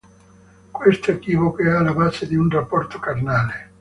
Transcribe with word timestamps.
Questo 0.71 1.11
equivoco 1.11 1.61
è 1.61 1.69
alla 1.69 1.93
base 1.93 2.25
di 2.27 2.35
un 2.35 2.49
rapporto 2.49 2.97
carnale. 2.97 3.69